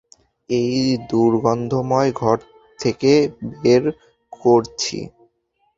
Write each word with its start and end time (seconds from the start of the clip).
এই 0.49 0.75
দুর্গন্ধময় 1.09 2.11
ঘর 2.13 2.37
থেকে 2.79 3.11
বের 3.53 3.83
করছি। 4.33 4.97